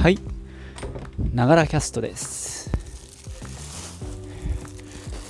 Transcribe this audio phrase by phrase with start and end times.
[0.00, 0.18] はい。
[1.34, 2.70] ながらキャストです。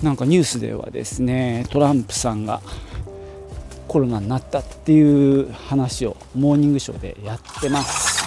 [0.02, 2.60] なんかニュースではですねトランプさんが
[3.88, 8.22] コロナになったっていう話をモーニングショーでやってます。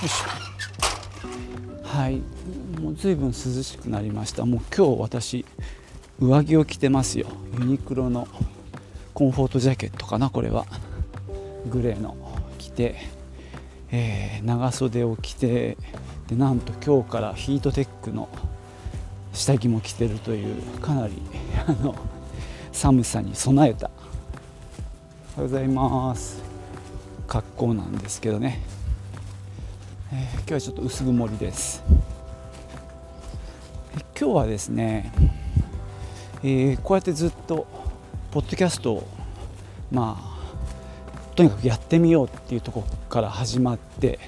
[0.00, 1.86] よいしょ。
[1.86, 2.16] はい。
[2.80, 4.44] もう随分涼しくなりました。
[4.44, 5.46] もう今日私
[6.20, 7.28] 上着を着てますよ。
[7.56, 8.26] ユニクロの
[9.14, 10.66] コンフォートジャケットかなこれは。
[11.68, 12.16] グレーの。
[12.58, 13.19] 着て、
[13.92, 15.76] えー、長袖を着て
[16.28, 18.28] でなんと今日からヒートテックの
[19.32, 21.14] 下着も着てるというかなり
[21.66, 21.94] あの
[22.72, 23.90] 寒さに備えた。
[25.36, 26.40] おはようございます。
[27.26, 28.60] 格好なんですけどね、
[30.12, 31.82] えー、今日はちょっと薄曇りです。
[34.20, 35.12] 今日はですね、
[36.42, 37.66] えー、こうやってずっと
[38.30, 39.06] ポッドキャストを
[39.90, 44.18] まあとにかくやってみようっていうとこから始まって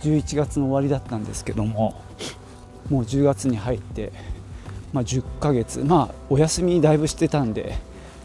[0.00, 2.00] 11月の終わりだったんですけども
[2.88, 4.12] もう10月に入って
[4.92, 7.76] まあ、10ヶ月まあお休みだいぶしてたんで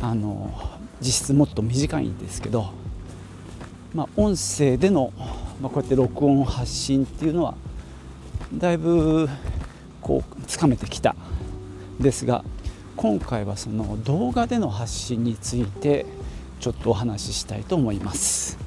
[0.01, 0.51] あの
[0.99, 2.71] 実質もっと短いんですけど、
[3.93, 5.13] まあ、音声での、
[5.61, 7.55] まあ、こうやって録音発信っていうのは
[8.53, 9.29] だいぶ
[10.01, 11.15] こうつかめてきた
[11.99, 12.43] ですが
[12.95, 16.05] 今回はその動画での発信について
[16.59, 18.66] ちょっとお話ししたいと思います。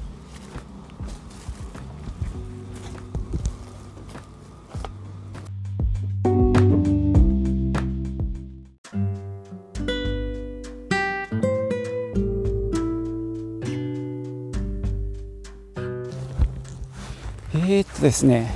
[18.01, 18.51] ですね。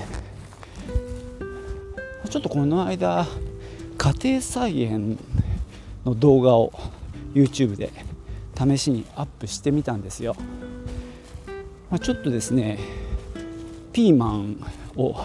[2.30, 3.28] ちょっとこの間
[3.98, 5.20] 家庭菜園
[6.04, 6.74] の動画を
[7.34, 7.92] YouTube で
[8.58, 10.36] 試しにアップしてみたんですよ、
[11.90, 12.80] まあ、ちょっとですね
[13.94, 14.66] ピーマン
[14.98, 15.16] を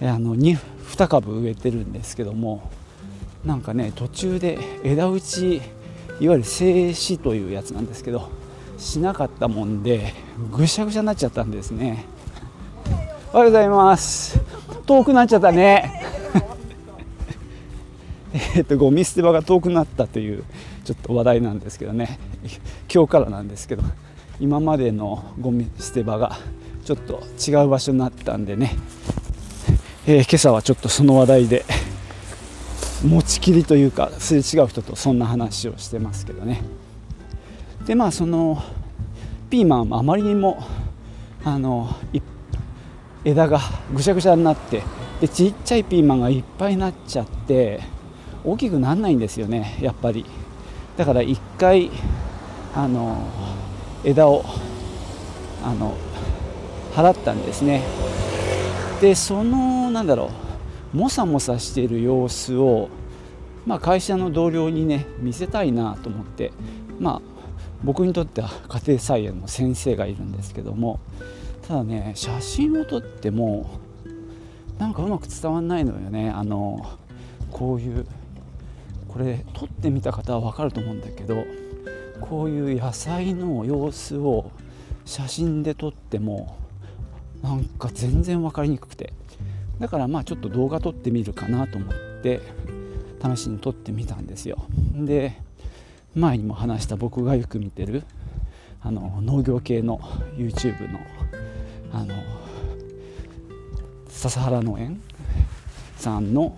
[0.00, 2.70] あの 2, 2株植えてるんですけども
[3.44, 5.58] なんかね途中で枝打ちい
[6.28, 8.30] わゆる静止というやつなんですけど
[8.78, 10.14] しなかったもんで
[10.52, 12.13] ぐしゃぐしゃになっちゃったんですね。
[13.34, 14.40] おはようございます。
[14.86, 16.00] 遠くなっちゃったね。
[18.54, 20.44] えっとゴミ捨て場が遠くなったという
[20.84, 22.20] ちょっと話題なんですけどね。
[22.88, 23.82] 今日からなんですけど
[24.38, 26.38] 今までのゴミ捨て場が
[26.84, 28.76] ちょっと違う場所になったんでね、
[30.06, 31.64] えー、今朝はちょっとその話題で
[33.04, 36.62] 持ちきりというかすれ違う人とそんな話をしてますけどね。
[37.84, 38.62] でまあその
[39.50, 40.62] ピーマンもあまりにも
[41.44, 42.22] あのいっ
[43.24, 43.58] 枝が
[43.92, 44.82] ぐしゃぐしゃになって
[45.20, 47.80] でちっちゃいピーマンがいっぱいになっちゃって
[48.44, 50.26] 大きくならないんですよねやっぱり。
[50.96, 51.90] だから1回
[52.74, 53.26] あの
[54.04, 54.44] 枝を
[55.64, 55.96] あの
[56.92, 57.82] 払ったんですね。
[59.00, 60.30] でそのなんだろ
[60.92, 62.88] うもさもさしている様子を、
[63.66, 66.52] まあ、会社の同僚にね見せたいなと思って。
[67.00, 67.22] まあ
[67.82, 71.00] 僕にとっては家庭菜園の先生がいるんですけども。
[71.66, 73.80] ただね写真を撮っても
[74.78, 76.30] なんかうまく伝わんないのよね。
[76.30, 76.98] あの
[77.50, 78.06] こういう
[79.08, 81.44] これ撮ってみた方は分かると思うんだけど
[82.20, 84.50] こういう野菜の様子を
[85.04, 86.56] 写真で撮っても
[87.42, 89.12] なんか全然分かりにくくて。
[89.80, 92.40] だからまあちょっと動画撮ってみるかなと思って
[93.20, 94.64] 試しに撮ってみたんですよ。
[94.94, 95.40] で
[96.14, 98.04] 前にも話した僕がよく見てる
[98.80, 99.98] あの農業系の
[100.36, 101.00] YouTube の
[101.94, 102.14] あの
[104.08, 105.00] 笹原農園
[105.96, 106.56] さんの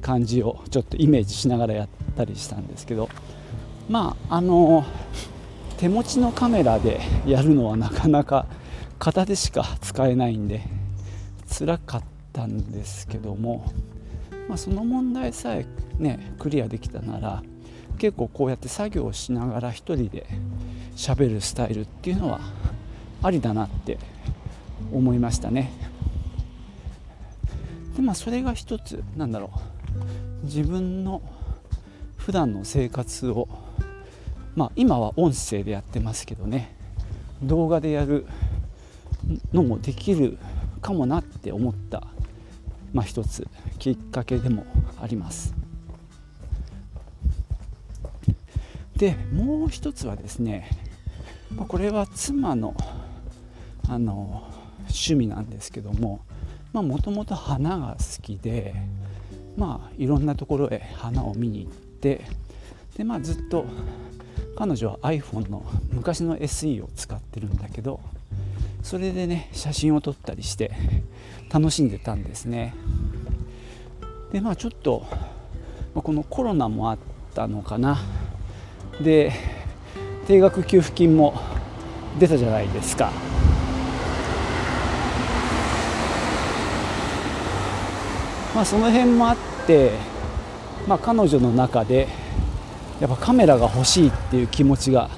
[0.00, 3.08] 感じをちょっとイメージしながらやったりしたんですけど
[3.88, 4.84] まああの
[5.78, 8.46] 手持ちのカメラでやるのはなかなか
[8.98, 10.62] 片手しか使えないんで
[11.58, 12.02] 辛かっ
[12.32, 13.72] たんですけども、
[14.48, 15.66] まあ、その問題さえ
[15.98, 17.42] ねクリアできたなら
[17.98, 20.26] 結構こうやって作業をしながら一人で
[20.96, 22.40] 喋るスタイルっていうのは
[23.22, 23.98] ありだなって
[24.92, 25.72] 思いましたね。
[27.96, 29.50] でまあそれが一つなんだろ
[30.42, 30.46] う。
[30.46, 31.22] 自分の
[32.16, 33.48] 普段の生活を
[34.54, 36.74] まあ今は音声でやってますけどね。
[37.42, 38.26] 動画でやる
[39.52, 40.38] のもできる
[40.80, 42.06] かもなって思った、
[42.92, 43.46] まあ、一つ
[43.78, 44.64] きっかけでも
[45.00, 45.54] あります。
[48.96, 50.70] でもう一つはですね、
[51.54, 52.74] まあ、これは妻の
[53.88, 54.42] あの
[54.88, 56.20] 趣味なんですけども
[56.72, 58.74] もともと花が好きで
[59.56, 62.22] まあいろんなところへ花を見に行って
[62.96, 63.64] でまあずっと
[64.56, 68.00] 彼女は iPhone の昔の SE を使ってるんだけど
[68.82, 70.72] それでね写真を撮ったりして
[71.52, 72.74] 楽しんでたんですね。
[74.32, 75.06] でまあちょっと
[75.94, 76.98] このコロナもあっ
[77.34, 77.98] たのかな。
[79.00, 79.32] で
[80.26, 81.34] 定額給付金も
[82.18, 83.10] 出たじゃないですか。
[88.56, 89.36] まあその辺もあっ
[89.66, 89.90] て、
[90.88, 92.08] まあ、彼女の中で
[93.00, 95.10] やっぱカメラが欲しいっていう気持ちが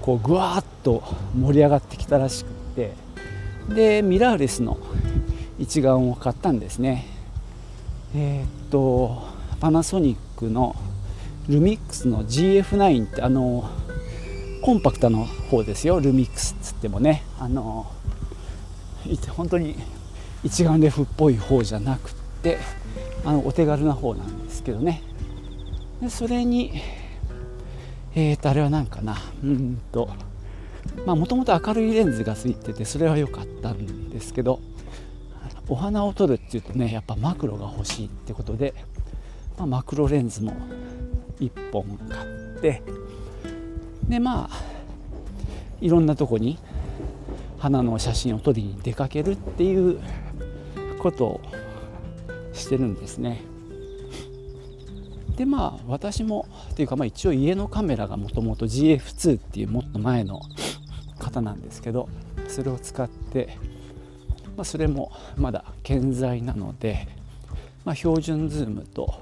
[0.00, 1.02] こうぐわーっと
[1.38, 2.94] 盛り上がってきたらしくて
[3.68, 4.78] でミラーレスの
[5.58, 7.04] 一眼を買ったんですね。
[8.16, 9.24] えー、っと
[9.60, 10.74] パナソニックの
[11.46, 13.68] ルミックスの GF9 ってあの
[14.62, 16.00] コンパクトの方ですよ。
[16.00, 17.24] ルミックスっつってもね。
[17.38, 17.92] あの
[19.36, 19.76] 本当に
[20.42, 22.23] 一眼レフっぽい方じゃなくて
[23.24, 25.02] あのお手軽な方なんですけどね。
[26.00, 26.72] でそれに
[28.14, 29.16] えーとあれは何かな。
[29.42, 30.08] うんと。
[31.06, 34.60] まあもともと明るいレンズがついててそれは良かったんですけど
[35.68, 38.74] お花を撮るっていうとねやっぱマクロが欲しいってことで、
[39.56, 40.54] まあ、マクロレンズも
[41.40, 42.82] 1本買って
[44.08, 44.74] でまあ
[45.80, 46.58] いろんなとこに
[47.58, 50.00] 花の写真を撮りに出かけるっていう
[50.98, 51.40] ことを
[52.54, 53.42] してるんですね。
[55.36, 60.40] でまあ私もっていうかまあ一応家のカメラがもともと GF2 っていうもっと前の
[61.18, 62.08] 型なんですけど
[62.48, 63.58] それを使って、
[64.56, 67.08] まあ、それもまだ健在なので、
[67.84, 69.14] まあ、標準ズームと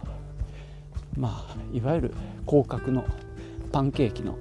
[1.17, 2.15] まあいわゆる
[2.47, 3.05] 広角の
[3.71, 4.37] パンケーキの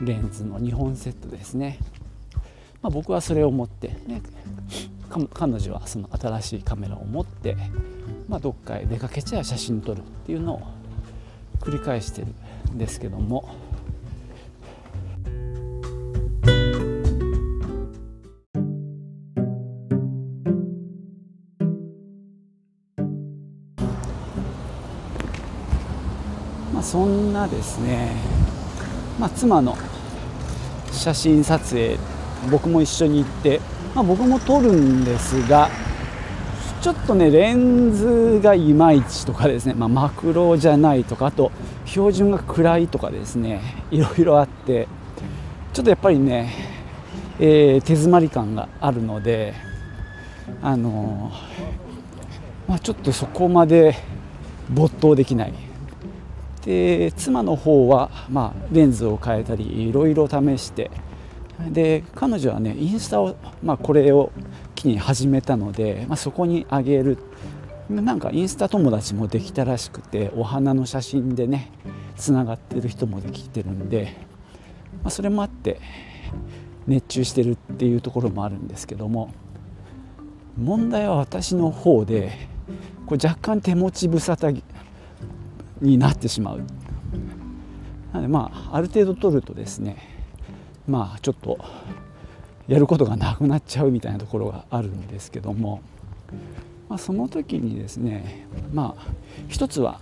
[0.00, 1.78] レンズの2本セットですね、
[2.82, 4.22] まあ、僕はそれを持って、ね、
[5.10, 7.56] 彼女はその新しいカメラを持って、
[8.28, 10.62] まあ、どっかへ出かけちゃ写真撮るっていうのを
[11.60, 12.28] 繰り返してる
[12.72, 13.48] んですけども。
[26.72, 28.12] まあそんなですね。
[29.18, 29.76] まあ妻の
[30.92, 31.98] 写真撮影
[32.50, 33.60] 僕も一緒に行って、
[33.94, 35.68] まあ、僕も撮るんですが
[36.80, 41.52] ちょっとねレンズがいまいちとかですね、まあ、マクロじゃないとかあと
[41.84, 43.60] 標準が暗いとかですね
[43.90, 44.88] いろいろあって
[45.72, 46.52] ちょっとやっぱりね、
[47.38, 49.54] えー、手詰まり感があるので
[50.62, 53.94] あのー、まあ、ちょっとそこまで
[54.68, 55.52] 没頭できない。
[56.64, 60.90] で妻の方は、まあ、レンズを変えたりいろいろ試して
[61.68, 64.32] で彼女はねインスタを、まあ、これを
[64.74, 67.18] 機に始めたので、まあ、そこにあげる。
[67.88, 71.72] なんかインスタ友達もできたらしくてお花の写真でね
[72.16, 74.16] つながってる人もできてるんで、
[75.02, 75.80] まあ、それもあって
[76.86, 79.34] 熱中してるっていうところもあるんですけども
[80.56, 82.30] 問題は私の方で
[83.06, 84.62] これ若干手持ち無沙汰
[85.80, 86.58] になってしまう。
[88.12, 89.96] なのでまあある程度取るとですね
[90.88, 91.58] まあちょっと
[92.68, 95.82] やることがなくなっちゃうみたいなところがあるんですけども、
[96.88, 99.06] まあ、その時にですねまあ
[99.48, 100.00] 一つは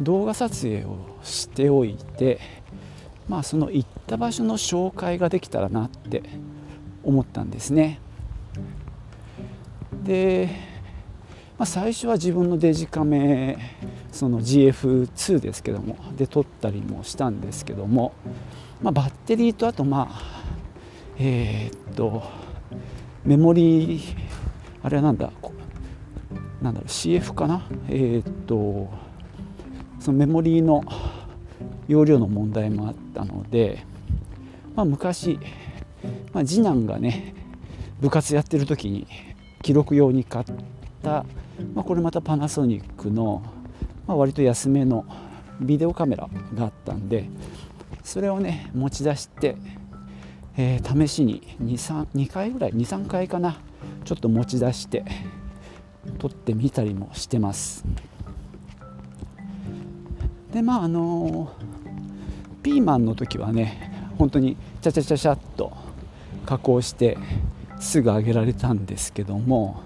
[0.00, 2.40] 動画撮影をしておいて
[3.28, 6.22] まあその行った場所の紹介ができたらなって
[7.02, 8.00] 思ったんですね。
[10.04, 10.70] で
[11.60, 13.58] まあ、最初は自分のデジカメ
[14.12, 18.14] その GF2 ですけどもで撮ったりもしたんですけども、
[18.82, 20.40] まあ、バッテリーとあとまあ
[21.18, 22.22] えー、っと
[23.24, 24.16] メモリー
[24.82, 25.30] あれはなんだ
[26.62, 27.66] なんだろう CF かな？
[27.88, 28.88] えー、っと
[29.98, 30.82] そのメモリーの
[31.88, 33.84] 容量の問題もあったので、
[34.74, 35.38] まあ、昔、
[36.32, 37.34] まあ、次男がね
[38.00, 39.06] 部活やってる時に
[39.60, 40.44] 記録用に買っ
[41.02, 41.26] た、
[41.74, 43.42] まあ、これまたパナソニックの、
[44.06, 45.04] まあ、割と安めの
[45.60, 47.28] ビデオカメラがあったんで
[48.02, 49.56] それをね持ち出して、
[50.56, 53.58] えー、試しに 2, 2回ぐらい23回かな
[54.04, 55.04] ちょっと持ち出して
[56.18, 57.84] 撮ってみたりもしてます。
[60.52, 65.72] でまああのー、ピーマンの時はね本当にチャチャチャチャっと
[66.44, 67.16] 加工して
[67.78, 69.82] すぐ上げられたんですけども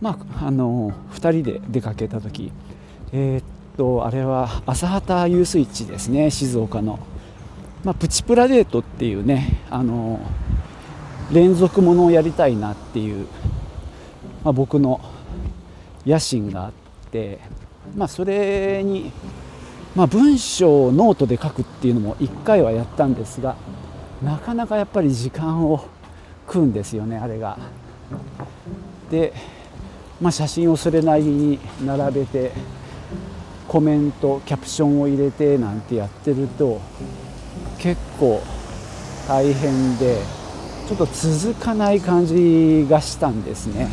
[0.00, 2.50] まあ、あの2人で出かけた時
[3.12, 3.44] えー、っ
[3.76, 6.98] とあれは朝畑遊水地ですね静岡の、
[7.84, 10.20] まあ、プチプラデートっていうねあの
[11.32, 13.26] 連続ものをやりたいなっていう、
[14.44, 15.00] まあ、僕の
[16.04, 16.72] 野心があっ
[17.10, 17.38] て、
[17.96, 19.12] まあ、それに、
[19.94, 23.56] まあ、文章をノートで書くっていうのも1回はやったんですが
[24.22, 25.86] なかなかやっぱり時間を
[26.46, 27.56] 食うんですよねあれが。
[29.10, 29.32] で、
[30.20, 32.52] まあ、写真をそれなりに並べて
[33.68, 36.80] コメントキャプションを入れてなんてやってると
[37.80, 38.42] 結構
[39.26, 40.18] 大変で
[40.86, 43.88] ちょっと続かない感じがしたんですね。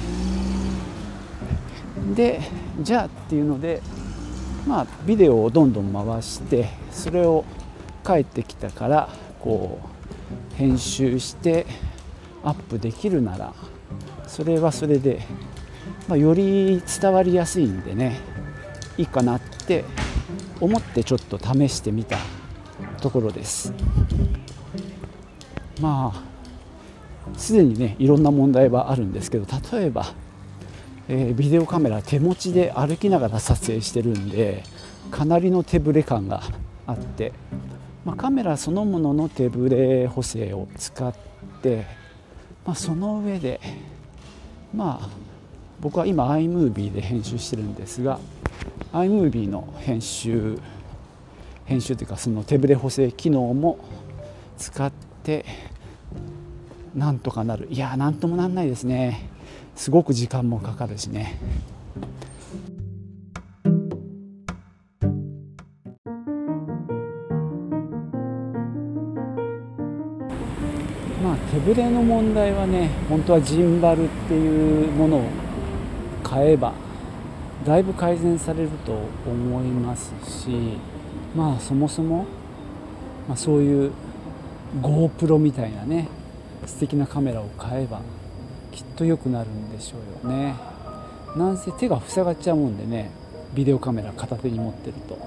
[2.13, 2.41] で
[2.81, 3.81] じゃあっていうので
[4.67, 7.45] まあビデオをどんどん回してそれを
[8.05, 9.79] 帰ってきたからこ
[10.53, 11.65] う編集して
[12.43, 13.53] アップできるなら
[14.27, 15.21] それはそれで、
[16.07, 18.19] まあ、より伝わりやすいんでね
[18.97, 19.85] いいかなって
[20.59, 22.17] 思ってちょっと試してみた
[23.01, 23.73] ところです。
[25.81, 30.13] まあすでにねいろんな問題はあるんですけど例えば、
[31.07, 34.63] えー、ビデオカメラ手持ちで歩きながら撮影してるんで
[35.11, 36.41] かなりの手ぶれ感が
[36.87, 37.33] あって、
[38.05, 41.13] まあ、カメラそのものの手ぶれ補正を使っ
[41.61, 41.85] て
[42.67, 43.61] まあ、その上で
[44.75, 45.09] まあ
[45.79, 48.19] 僕は今 iMovie で編集してるんですが
[48.91, 50.59] iMovie の編集
[51.67, 53.77] 編集というかその手ぶれ補正機能も
[54.57, 54.89] 使っ
[55.23, 55.45] て
[56.95, 57.67] なんとかなる。
[57.69, 59.29] いやなんともなんないですね。
[59.75, 61.37] すごく時間もかかるしね。
[71.21, 75.23] まあ手ぶれの問題はね本当はジンバルっていうものを
[76.23, 76.73] 買えば
[77.65, 78.93] だいぶ改善されると
[79.29, 80.77] 思いますし
[81.37, 82.25] まあそもそも、
[83.27, 83.91] まあ、そういう
[84.81, 86.07] GoPro みたいなね
[86.65, 88.01] 素敵なカメラを買えば
[88.71, 90.55] きっと良くなるんでしょうよね。
[91.35, 93.11] なんせ手が塞がっちゃうもんでね
[93.53, 95.19] ビデオカメラ片手に持ってると。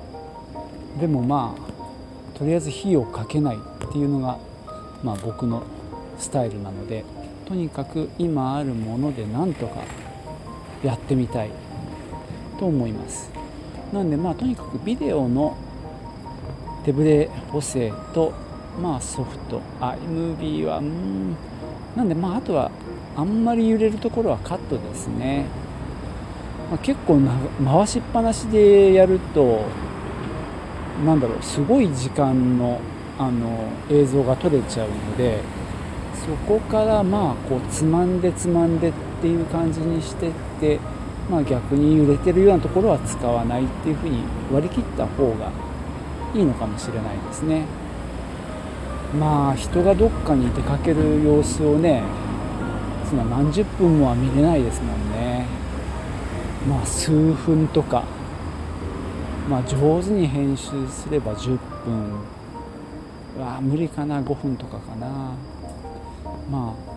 [1.01, 4.39] でもまあとりあえず火をかけないっていうのが、
[5.05, 5.63] まあ、僕の
[6.19, 7.05] スタイルなので
[7.47, 9.83] とにかく今あるものでなんとか
[10.83, 11.51] やってみたい
[12.59, 13.31] と思います。
[13.93, 15.57] なんでまあとにかくビデオの
[16.85, 18.33] 手ブレ補正と
[18.81, 19.61] まあソフト。
[19.81, 21.37] iMovie はうん。
[21.97, 22.71] なんでまああとは
[23.17, 25.47] あんまり揺れるところはカットですね、
[26.71, 27.33] まあ、結構な
[27.65, 29.65] 回しっぱなしでやると
[31.05, 32.81] なんだろうすごい時間の
[33.19, 35.41] あの映像が撮れちゃうので
[36.15, 40.79] そこからまあこうつまんでつまんでっていう感じにしてって、
[41.31, 45.53] まあ、逆に揺れてるようなところは使わないっていうふうに割り切った方が
[46.35, 47.65] いいのかもしれないですね。
[49.19, 52.03] まあ人がどっかに出かける様子をね
[53.09, 55.47] そんな何十分もは見れないですもんね。
[56.69, 58.05] まあ数分とか。
[59.49, 62.13] まあ上手に編集すれば10分。
[63.43, 64.21] わあ無理かな。
[64.21, 65.09] 5分とかかな。
[66.51, 66.91] まあ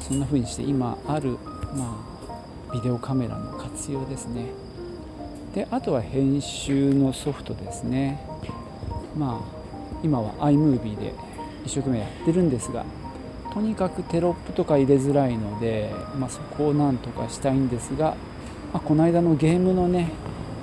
[0.00, 1.38] そんな風にして今ある、
[1.76, 2.04] ま
[2.68, 4.46] あ、ビデオカメラの活用ですね。
[5.54, 8.31] であとは編集のソフトですね。
[9.16, 9.62] まあ
[10.02, 11.14] 今は iMovie で
[11.64, 12.84] 一生懸命やってるんですが
[13.52, 18.16] とにかくテロップとか入れづらいので、まあ、そこをなんとかしたいんですが、
[18.72, 20.10] まあ、この間のゲームのね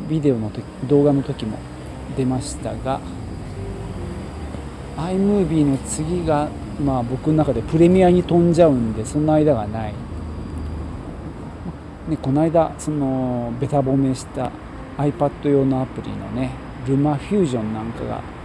[0.10, 1.60] ビデオの時動画の時も
[2.18, 3.00] 出ましたが
[4.98, 6.50] iMovie の次が
[6.84, 9.94] まあ僕の中でプレミアに飛んじゃうんでその間がない、
[12.08, 14.52] ね、この間そのベタ褒めした
[14.98, 16.52] iPad 用のアプリのね
[16.88, 18.39] ルマフュージョンなんかが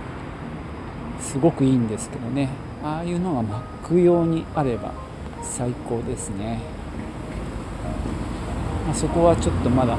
[1.21, 2.49] すごくいいんですけどね。
[2.83, 4.92] ああいうのが Mac 用にあれば
[5.42, 6.61] 最高ですね、
[8.85, 9.97] まあ、そこはちょっとまだ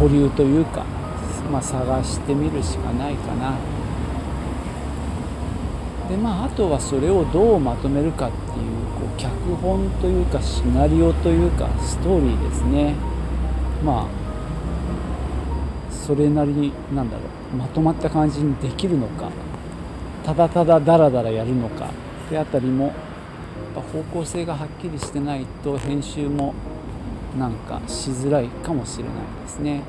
[0.00, 0.84] 保留というか、
[1.52, 3.54] まあ、探してみるしかないかな。
[6.08, 8.44] でまあ、あとはそれをどうまとめるかっていう
[8.94, 12.94] こう脚本というかシナリオというかストーリーですね。
[13.84, 14.25] まあ
[16.06, 17.22] それなりになんだろ
[17.52, 19.30] うまとまった感じにできるのか
[20.24, 21.90] ただただダラダラやるのか
[22.26, 22.92] ってあたりも
[23.74, 26.54] 方向性がはっきりしてないと編集も
[27.38, 29.82] なんかしづらいかもしれないですね。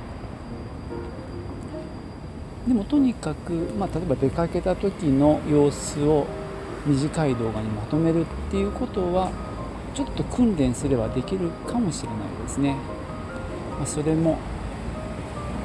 [2.67, 6.27] でもとにかく、まあ、例えば出かけた時の様子を
[6.85, 9.31] 短い動画にまとめるっていうことは
[9.93, 12.75] ちょっと訓練すればできるかもしれないですね。
[13.77, 14.37] まあ、それも、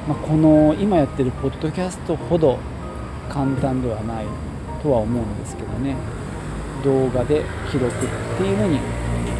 [0.07, 2.59] まあ、この今やってるポッドキャストほど
[3.29, 4.25] 簡単ではない
[4.81, 5.95] とは思うんですけどね
[6.83, 7.91] 動画で記録っ
[8.37, 8.79] ていうのに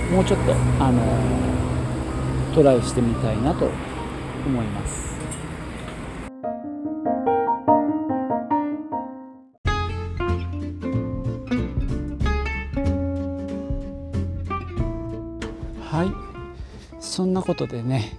[0.09, 3.69] もうちょっと、あのー、トライしてみたいなと
[4.45, 5.13] 思います。
[15.81, 16.11] はい
[16.99, 18.17] そんなことでね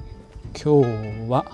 [0.54, 1.44] 今日は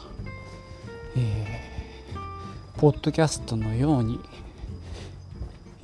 [2.81, 4.19] ポッドキャストのように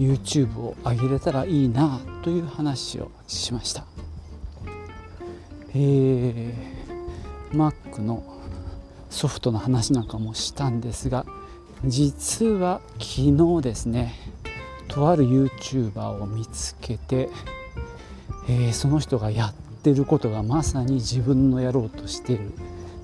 [0.01, 3.85] YouTube を上げれたらいいなという話をしました。
[5.75, 8.25] えー、Mac の
[9.11, 11.27] ソフトの話なんかもしたんですが
[11.85, 14.15] 実は昨日ですね
[14.89, 17.29] とある YouTuber を見つけて、
[18.49, 22.53] えー、その人がやってることがまさに自分のやろうとしている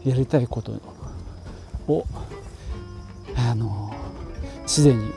[0.06, 0.80] やりたいこと
[1.88, 2.06] を
[3.50, 3.94] あの
[4.66, 5.12] すでに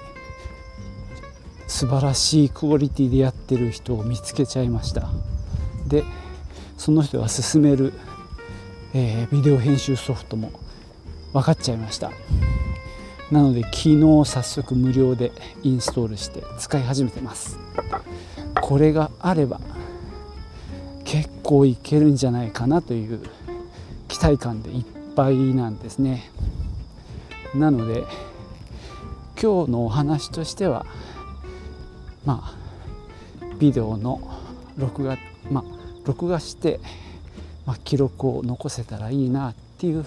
[1.67, 5.09] 素晴らしいクオリティでやってる人を見つけちゃいました。
[5.87, 6.03] で
[6.77, 7.93] その人が勧める、
[8.93, 10.51] えー、ビデオ編集ソフトも
[11.33, 12.11] 分かっちゃいました。
[13.31, 15.31] なので昨日早速無料で
[15.63, 17.57] インストールして使い始めてます。
[18.61, 19.59] これがあれば
[21.03, 23.21] 結構いけるんじゃないかなという
[24.07, 26.29] 期待感でいっぱいなんですね。
[27.55, 28.05] なので
[29.41, 30.85] 今日のお話としては
[32.25, 34.21] まあビデオの
[34.77, 35.17] 録画
[35.49, 35.63] まあ
[36.05, 36.79] 録画して、
[37.65, 40.05] まあ、記録を残せたらいいなっていう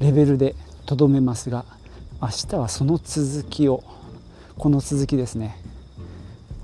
[0.00, 0.54] レベルで
[0.86, 1.64] とどめますが
[2.20, 3.82] 明日はその続きを
[4.56, 5.58] この続きですね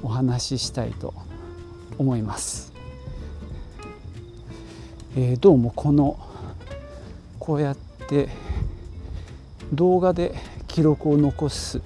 [0.02, 1.14] お話ししたいと
[1.98, 2.72] 思います、
[5.16, 6.18] えー、どうもこの
[7.38, 8.28] こうやって
[9.72, 10.34] 動画で
[10.68, 11.80] 記録を残す、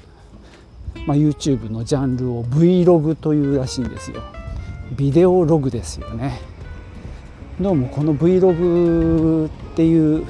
[1.06, 4.22] まあ、YouTube のジャンルを Vlog というらしいんですよ。
[4.96, 6.40] ビデオログですよね。
[7.60, 10.26] どうもこの Vlog っていう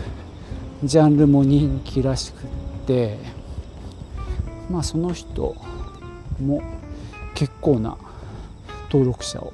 [0.85, 2.47] ジャンルも人気らしくっ
[2.87, 3.19] て
[4.71, 5.57] まあその人
[6.41, 6.63] も
[7.35, 7.97] 結構な
[8.91, 9.53] 登録者を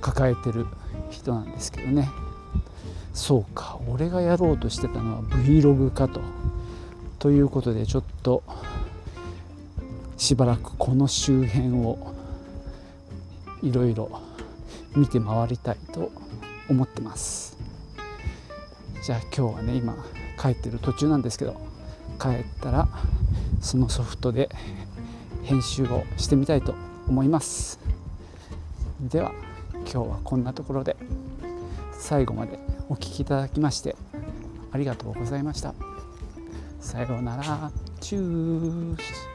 [0.00, 0.66] 抱えてる
[1.10, 2.08] 人なんですけどね。
[3.12, 6.20] そうか俺がやろうとしてたのは Vlog かと。
[7.18, 8.42] ということでちょっと
[10.16, 12.14] しばらくこの周辺を
[13.62, 14.20] いろいろ
[14.96, 16.10] 見て回りたいと
[16.68, 17.56] 思ってます。
[19.04, 19.94] じゃあ今日はね今
[20.40, 21.60] 帰ってる途中なんですけど
[22.20, 22.88] 帰ったら
[23.60, 24.48] そのソフトで
[25.44, 26.74] 編集をしてみたいと
[27.08, 27.78] 思います。
[29.00, 29.32] では
[29.72, 30.96] 今日はこんなところで
[31.92, 33.96] 最後までお聴きいただきまして
[34.70, 35.74] ありがとうございました。
[36.78, 37.72] さようなら。
[38.00, 39.00] チュー。
[39.00, 39.31] ス